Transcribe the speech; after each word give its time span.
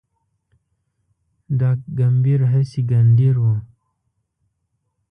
ډاګ 1.59 1.79
کمبېر 1.97 2.41
هسي 2.51 2.81
ګنډېر 2.91 3.35
و 3.41 3.45